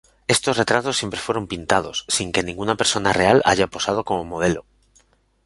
[0.35, 4.65] Estos retratos siempre fueron pintados, sin que ninguna persona real haya posado como modelo.